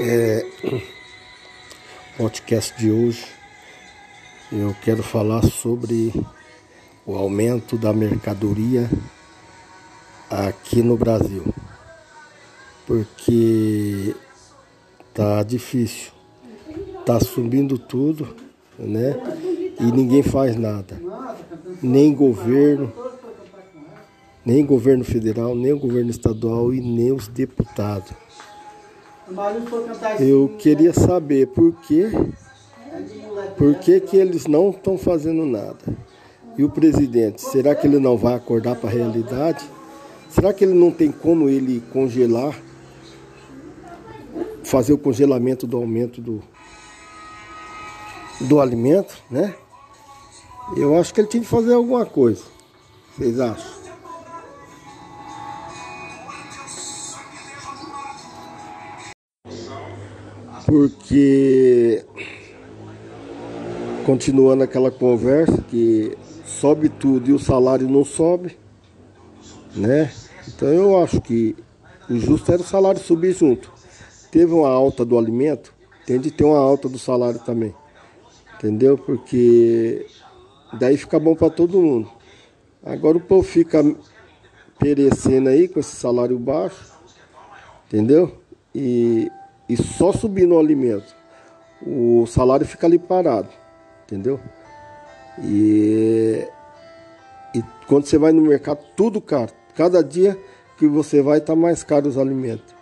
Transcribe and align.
É, 0.00 0.46
podcast 2.16 2.78
de 2.78 2.88
hoje 2.88 3.26
eu 4.52 4.72
quero 4.80 5.02
falar 5.02 5.42
sobre 5.42 6.12
o 7.04 7.16
aumento 7.16 7.76
da 7.76 7.92
mercadoria 7.92 8.88
aqui 10.30 10.82
no 10.82 10.96
Brasil, 10.96 11.52
porque 12.86 14.14
tá 15.12 15.42
difícil, 15.42 16.12
tá 17.04 17.18
subindo 17.18 17.76
tudo, 17.76 18.36
né? 18.78 19.16
E 19.80 19.84
ninguém 19.90 20.22
faz 20.22 20.54
nada, 20.54 21.02
nem 21.82 22.14
governo, 22.14 22.92
nem 24.46 24.64
governo 24.64 25.04
federal, 25.04 25.56
nem 25.56 25.72
o 25.72 25.78
governo 25.80 26.10
estadual 26.10 26.72
e 26.72 26.80
nem 26.80 27.10
os 27.10 27.26
deputados. 27.26 28.27
Eu 30.20 30.54
queria 30.58 30.92
saber 30.92 31.48
por 31.48 31.72
que, 31.82 32.10
por 33.56 33.74
que, 33.76 34.00
que 34.00 34.16
eles 34.16 34.46
não 34.46 34.70
estão 34.70 34.96
fazendo 34.96 35.44
nada. 35.44 35.78
E 36.56 36.64
o 36.64 36.70
presidente, 36.70 37.40
será 37.40 37.74
que 37.74 37.86
ele 37.86 37.98
não 37.98 38.16
vai 38.16 38.34
acordar 38.34 38.74
para 38.76 38.88
a 38.88 38.92
realidade? 38.92 39.64
Será 40.28 40.52
que 40.52 40.64
ele 40.64 40.74
não 40.74 40.90
tem 40.90 41.12
como 41.12 41.48
ele 41.48 41.82
congelar, 41.92 42.58
fazer 44.64 44.92
o 44.92 44.98
congelamento 44.98 45.66
do 45.66 45.76
aumento 45.76 46.20
do, 46.20 46.42
do 48.40 48.60
alimento, 48.60 49.16
né? 49.30 49.54
Eu 50.76 50.98
acho 50.98 51.14
que 51.14 51.20
ele 51.20 51.28
tinha 51.28 51.42
que 51.42 51.48
fazer 51.48 51.74
alguma 51.74 52.04
coisa. 52.04 52.42
Vocês 53.16 53.40
acham? 53.40 53.77
Porque 60.68 62.04
continuando 64.04 64.62
aquela 64.62 64.90
conversa 64.90 65.62
que 65.62 66.14
sobe 66.44 66.90
tudo 66.90 67.30
e 67.30 67.32
o 67.32 67.38
salário 67.38 67.88
não 67.88 68.04
sobe, 68.04 68.54
né? 69.74 70.12
Então 70.46 70.68
eu 70.68 71.02
acho 71.02 71.22
que 71.22 71.56
o 72.10 72.18
justo 72.18 72.52
era 72.52 72.60
o 72.60 72.64
salário 72.64 73.00
subir 73.00 73.32
junto. 73.32 73.72
Teve 74.30 74.52
uma 74.52 74.68
alta 74.68 75.06
do 75.06 75.16
alimento, 75.16 75.72
tem 76.04 76.20
de 76.20 76.30
ter 76.30 76.44
uma 76.44 76.58
alta 76.58 76.86
do 76.86 76.98
salário 76.98 77.40
também. 77.40 77.74
Entendeu? 78.56 78.98
Porque 78.98 80.04
daí 80.78 80.98
fica 80.98 81.18
bom 81.18 81.34
para 81.34 81.48
todo 81.48 81.80
mundo. 81.80 82.10
Agora 82.84 83.16
o 83.16 83.20
povo 83.22 83.42
fica 83.42 83.82
perecendo 84.78 85.48
aí 85.48 85.66
com 85.66 85.80
esse 85.80 85.96
salário 85.96 86.38
baixo, 86.38 86.92
entendeu? 87.86 88.38
E 88.74 89.30
e 89.68 89.76
só 89.76 90.12
subindo 90.12 90.54
o 90.54 90.58
alimento, 90.58 91.14
o 91.82 92.26
salário 92.26 92.66
fica 92.66 92.86
ali 92.86 92.98
parado, 92.98 93.48
entendeu? 94.04 94.40
E, 95.42 96.46
e 97.54 97.62
quando 97.86 98.06
você 98.06 98.18
vai 98.18 98.32
no 98.32 98.42
mercado, 98.42 98.80
tudo 98.96 99.20
caro. 99.20 99.52
Cada 99.74 100.02
dia 100.02 100.38
que 100.76 100.86
você 100.88 101.22
vai, 101.22 101.40
tá 101.40 101.54
mais 101.54 101.82
caro 101.82 102.08
os 102.08 102.18
alimentos. 102.18 102.74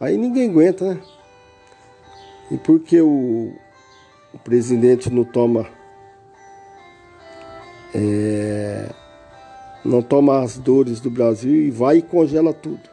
Aí 0.00 0.16
ninguém 0.16 0.50
aguenta, 0.50 0.94
né? 0.94 1.00
E 2.50 2.56
por 2.56 2.80
que 2.80 3.00
o, 3.00 3.52
o 4.32 4.38
presidente 4.38 5.10
não 5.10 5.24
toma 5.24 5.66
é, 7.94 8.88
não 9.84 10.02
toma 10.02 10.42
as 10.42 10.56
dores 10.56 11.00
do 11.00 11.10
Brasil 11.10 11.54
e 11.54 11.70
vai 11.70 11.98
e 11.98 12.02
congela 12.02 12.52
tudo 12.52 12.88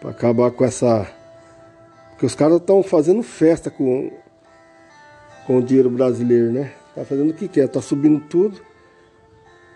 para 0.00 0.10
acabar 0.10 0.50
com 0.50 0.64
essa 0.64 1.06
porque 2.20 2.26
os 2.26 2.34
caras 2.34 2.58
estão 2.58 2.82
fazendo 2.82 3.22
festa 3.22 3.70
com, 3.70 4.12
com 5.46 5.56
o 5.56 5.62
dinheiro 5.62 5.88
brasileiro, 5.88 6.52
né? 6.52 6.70
Tá 6.94 7.02
fazendo 7.02 7.30
o 7.30 7.32
que 7.32 7.48
quer, 7.48 7.66
tá 7.66 7.80
subindo 7.80 8.20
tudo. 8.28 8.60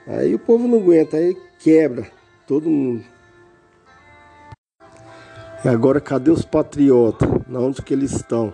Aí 0.06 0.34
o 0.34 0.38
povo 0.38 0.68
não 0.68 0.76
aguenta, 0.76 1.16
aí 1.16 1.34
quebra 1.58 2.06
todo 2.46 2.68
mundo. 2.68 3.02
E 5.64 5.68
agora 5.68 6.02
cadê 6.02 6.30
os 6.30 6.44
patriotas? 6.44 7.26
Na 7.48 7.60
onde 7.60 7.80
que 7.80 7.94
eles 7.94 8.12
estão? 8.12 8.52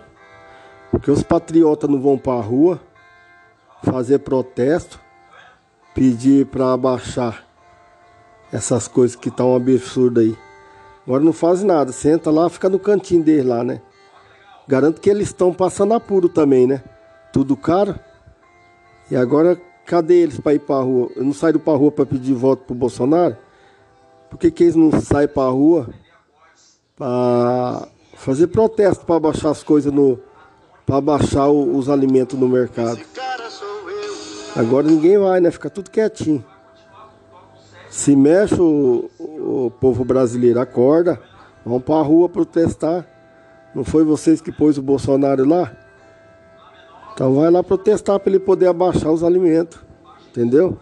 Porque 0.89 1.11
os 1.11 1.21
patriotas 1.21 1.89
não 1.89 1.99
vão 1.99 2.17
para 2.17 2.39
a 2.39 2.41
rua 2.41 2.79
fazer 3.83 4.19
protesto, 4.19 5.01
pedir 5.93 6.45
para 6.45 6.71
abaixar 6.71 7.45
essas 8.53 8.87
coisas 8.87 9.17
que 9.17 9.29
tá 9.29 9.43
um 9.43 9.53
absurdo 9.53 10.21
aí. 10.21 10.37
Agora 11.05 11.21
não 11.21 11.33
faz 11.33 11.61
nada, 11.61 11.91
senta 11.91 12.31
lá, 12.31 12.49
fica 12.49 12.69
no 12.69 12.79
cantinho 12.79 13.21
deles 13.21 13.45
lá, 13.45 13.65
né? 13.65 13.81
Garanto 14.71 15.01
que 15.01 15.09
eles 15.09 15.27
estão 15.27 15.53
passando 15.53 15.93
apuro 15.93 16.29
também, 16.29 16.65
né? 16.65 16.81
Tudo 17.33 17.57
caro. 17.57 17.99
E 19.11 19.17
agora, 19.17 19.61
cadê 19.85 20.21
eles 20.21 20.39
para 20.39 20.53
ir 20.53 20.59
para 20.59 20.81
rua? 20.81 21.09
Eu 21.13 21.25
não 21.25 21.33
saíram 21.33 21.59
para 21.59 21.77
rua 21.77 21.91
para 21.91 22.05
pedir 22.05 22.33
voto 22.33 22.63
pro 22.63 22.73
Bolsonaro? 22.73 23.35
Por 24.29 24.39
que, 24.39 24.49
que 24.49 24.63
eles 24.63 24.75
não 24.77 24.89
saem 25.01 25.27
para 25.27 25.51
rua 25.51 25.89
para 26.95 27.85
fazer 28.13 28.47
protesto 28.47 29.05
para 29.05 29.19
baixar 29.19 29.49
as 29.49 29.61
coisas 29.61 29.91
no. 29.91 30.17
para 30.85 31.01
baixar 31.01 31.49
o, 31.49 31.75
os 31.75 31.89
alimentos 31.89 32.39
no 32.39 32.47
mercado? 32.47 33.01
Agora 34.55 34.87
ninguém 34.87 35.17
vai, 35.17 35.41
né? 35.41 35.51
Fica 35.51 35.69
tudo 35.69 35.91
quietinho. 35.91 36.45
Se 37.89 38.15
mexe 38.15 38.55
o, 38.55 39.09
o 39.19 39.69
povo 39.81 40.05
brasileiro, 40.05 40.61
acorda, 40.61 41.21
vão 41.65 41.81
para 41.81 41.95
a 41.95 42.01
rua 42.01 42.29
protestar. 42.29 43.05
Não 43.73 43.83
foi 43.83 44.03
vocês 44.03 44.41
que 44.41 44.51
pôs 44.51 44.77
o 44.77 44.81
Bolsonaro 44.81 45.47
lá? 45.47 45.71
Então 47.13 47.35
vai 47.35 47.49
lá 47.49 47.63
protestar 47.63 48.19
para 48.19 48.29
ele 48.29 48.39
poder 48.39 48.67
abaixar 48.67 49.11
os 49.11 49.23
alimentos. 49.23 49.79
Entendeu? 50.29 50.77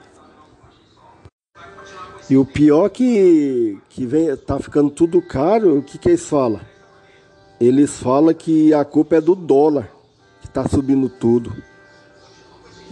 E 2.29 2.37
o 2.37 2.45
pior 2.45 2.89
que, 2.89 3.79
que 3.89 4.05
vem, 4.05 4.35
tá 4.35 4.59
ficando 4.59 4.91
tudo 4.91 5.19
caro, 5.21 5.79
o 5.79 5.81
que, 5.81 5.97
que 5.97 6.09
eles 6.09 6.27
falam? 6.27 6.61
Eles 7.59 7.97
falam 7.97 8.33
que 8.33 8.73
a 8.73 8.85
culpa 8.85 9.15
é 9.15 9.21
do 9.21 9.33
dólar, 9.33 9.91
que 10.39 10.47
está 10.47 10.67
subindo 10.67 11.09
tudo. 11.09 11.51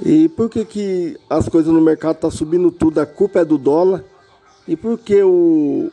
E 0.04 0.28
por 0.30 0.50
que, 0.50 0.66
que 0.66 1.20
as 1.30 1.48
coisas 1.48 1.72
no 1.72 1.80
mercado 1.82 2.18
tá 2.18 2.32
subindo 2.32 2.72
tudo? 2.72 3.00
A 3.00 3.06
culpa 3.06 3.40
é 3.40 3.46
do 3.46 3.58
dólar. 3.58 4.04
E 4.68 4.76
por 4.76 4.98
que 4.98 5.22
o, 5.24 5.92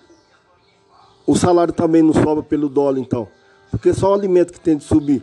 o 1.26 1.36
salário 1.36 1.72
também 1.72 2.02
não 2.02 2.14
sobe 2.14 2.42
pelo 2.42 2.68
dólar, 2.68 2.98
então? 2.98 3.28
Porque 3.70 3.92
só 3.92 4.10
o 4.10 4.14
alimento 4.14 4.52
que 4.52 4.60
tem 4.60 4.76
de 4.76 4.84
subir. 4.84 5.22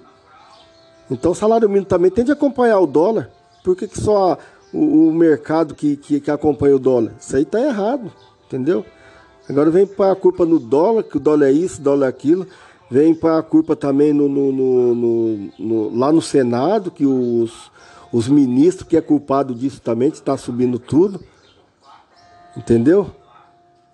Então 1.11 1.31
o 1.31 1.35
salário 1.35 1.67
mínimo 1.67 1.85
também 1.85 2.09
tem 2.09 2.23
de 2.23 2.31
acompanhar 2.31 2.79
o 2.79 2.87
dólar. 2.87 3.29
Por 3.63 3.75
que, 3.75 3.85
que 3.85 3.99
só 3.99 4.37
o, 4.73 5.09
o 5.09 5.13
mercado 5.13 5.75
que, 5.75 5.97
que, 5.97 6.21
que, 6.21 6.31
acompanha 6.31 6.75
o 6.75 6.79
dólar? 6.79 7.11
Isso 7.19 7.35
aí 7.35 7.43
está 7.43 7.59
errado, 7.59 8.09
entendeu? 8.47 8.85
Agora 9.49 9.69
vem 9.69 9.85
para 9.85 10.13
a 10.13 10.15
culpa 10.15 10.45
no 10.45 10.57
dólar, 10.57 11.03
que 11.03 11.17
o 11.17 11.19
dólar 11.19 11.47
é 11.47 11.51
isso, 11.51 11.81
o 11.81 11.83
dólar 11.83 12.05
é 12.05 12.09
aquilo. 12.09 12.47
Vem 12.89 13.13
para 13.13 13.37
a 13.37 13.43
culpa 13.43 13.75
também 13.75 14.13
no, 14.13 14.29
no, 14.29 14.51
no, 14.51 15.49
no, 15.59 15.97
lá 15.97 16.11
no 16.13 16.21
Senado, 16.21 16.89
que 16.89 17.05
os, 17.05 17.69
os 18.11 18.29
ministros, 18.29 18.87
que 18.87 18.95
é 18.95 19.01
culpado 19.01 19.53
disso 19.53 19.81
também, 19.81 20.07
está 20.07 20.37
subindo 20.37 20.79
tudo. 20.79 21.19
Entendeu? 22.55 23.11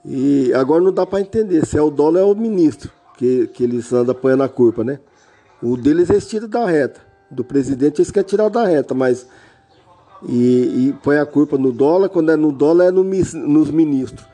E 0.05 0.53
agora 0.53 0.83
não 0.83 0.93
dá 0.93 1.05
para 1.05 1.21
entender 1.21 1.65
se 1.65 1.77
é 1.77 1.81
o 1.81 1.89
dólar 1.89 2.21
ou 2.21 2.29
é 2.29 2.33
o 2.33 2.35
ministro 2.35 2.91
que, 3.17 3.47
que 3.47 3.63
eles 3.63 3.91
andam 3.91 4.11
apanhando 4.15 4.43
a 4.43 4.49
culpa, 4.49 4.83
né? 4.83 4.99
O 5.61 5.75
deles 5.75 6.09
eles 6.09 6.27
tiram 6.27 6.47
da 6.47 6.65
reta. 6.65 7.01
Do 7.29 7.43
presidente 7.43 7.99
eles 7.99 8.11
querem 8.11 8.29
tirar 8.29 8.47
da 8.49 8.65
reta, 8.65 8.93
mas. 8.93 9.27
E, 10.23 10.87
e 10.87 10.95
põe 11.03 11.17
a 11.17 11.25
culpa 11.25 11.57
no 11.57 11.71
dólar, 11.71 12.09
quando 12.09 12.31
é 12.31 12.35
no 12.35 12.51
dólar 12.51 12.85
é 12.85 12.91
no, 12.91 13.03
nos 13.03 13.69
ministros. 13.69 14.25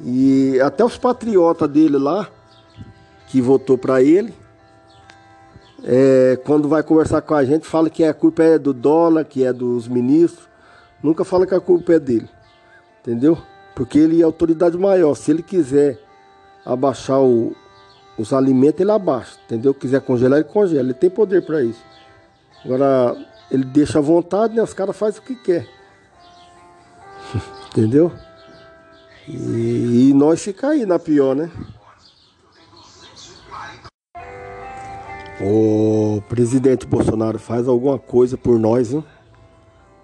E 0.00 0.60
até 0.60 0.84
os 0.84 0.96
patriotas 0.98 1.68
dele 1.68 1.98
lá, 1.98 2.28
que 3.26 3.40
votou 3.40 3.76
para 3.78 4.02
ele, 4.02 4.32
é, 5.82 6.38
quando 6.44 6.68
vai 6.68 6.82
conversar 6.82 7.22
com 7.22 7.34
a 7.34 7.44
gente, 7.44 7.66
fala 7.66 7.90
que 7.90 8.04
a 8.04 8.14
culpa 8.14 8.42
é 8.42 8.58
do 8.58 8.72
dólar, 8.72 9.24
que 9.24 9.44
é 9.44 9.52
dos 9.52 9.88
ministros. 9.88 10.48
Nunca 11.02 11.24
fala 11.24 11.46
que 11.46 11.54
a 11.54 11.60
culpa 11.60 11.94
é 11.94 11.98
dele. 11.98 12.28
Entendeu? 13.00 13.38
Porque 13.74 13.98
ele 13.98 14.20
é 14.20 14.24
autoridade 14.24 14.76
maior. 14.76 15.14
Se 15.14 15.30
ele 15.30 15.42
quiser 15.42 15.98
abaixar 16.64 17.20
o, 17.20 17.54
os 18.20 18.32
alimentos, 18.32 18.80
ele 18.80 18.90
abaixa. 18.90 19.38
Entendeu? 19.46 19.72
Quiser 19.74 20.00
congelar, 20.00 20.40
ele 20.40 20.48
congela. 20.48 20.82
Ele 20.82 20.94
tem 20.94 21.10
poder 21.10 21.44
para 21.44 21.62
isso. 21.62 21.82
Agora, 22.64 23.16
ele 23.50 23.64
deixa 23.64 23.98
à 23.98 24.02
vontade, 24.02 24.54
né? 24.54 24.62
Os 24.62 24.74
caras 24.74 24.96
fazem 24.96 25.20
o 25.20 25.24
que 25.24 25.34
quer. 25.34 25.66
entendeu? 27.70 28.12
E, 29.28 30.10
e 30.10 30.14
nós 30.14 30.42
fica 30.42 30.68
aí 30.68 30.84
na 30.84 30.98
pior, 30.98 31.34
né? 31.34 31.50
O 35.40 36.22
presidente 36.28 36.86
Bolsonaro 36.86 37.38
faz 37.38 37.66
alguma 37.66 37.98
coisa 37.98 38.36
por 38.36 38.58
nós, 38.58 38.92
hein? 38.92 39.04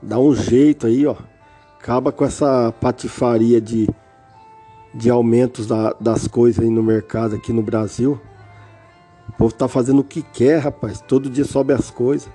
Dá 0.01 0.19
um 0.19 0.35
jeito 0.35 0.87
aí, 0.87 1.07
ó 1.07 1.17
acaba 1.87 2.11
com 2.11 2.25
essa 2.25 2.75
patifaria 2.81 3.61
de, 3.61 3.89
de 4.95 5.11
aumentos 5.11 5.67
da, 5.67 5.93
das 6.01 6.27
coisas 6.27 6.65
aí 6.65 6.71
no 6.71 6.83
mercado 6.83 7.35
aqui 7.35 7.53
no 7.53 7.63
Brasil. 7.63 8.21
povo 9.37 9.55
tá 9.55 9.69
fazendo 9.69 10.01
o 10.01 10.05
que 10.05 10.23
quer, 10.23 10.59
rapaz. 10.59 11.01
Todo 11.01 11.31
dia 11.31 11.45
sobe 11.45 11.73
as 11.73 11.91
coisas. 11.91 12.29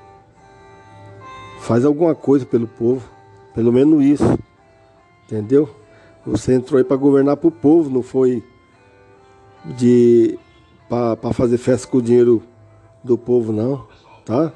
Faz 1.60 1.86
alguma 1.86 2.14
coisa 2.14 2.46
pelo 2.46 2.68
povo. 2.68 3.08
Pelo 3.54 3.72
menos 3.72 4.04
isso. 4.04 4.40
Entendeu? 5.26 5.70
Você 6.26 6.54
entrou 6.54 6.78
aí 6.78 6.84
para 6.84 6.98
governar 6.98 7.38
pro 7.38 7.50
povo, 7.50 7.90
não 7.90 8.04
foi 8.04 8.44
de 9.78 10.38
para 10.88 11.34
fazer 11.34 11.58
festa 11.58 11.88
com 11.88 11.98
o 11.98 12.02
dinheiro 12.02 12.44
do 13.04 13.18
povo 13.18 13.54
não, 13.54 13.88
tá? 14.26 14.52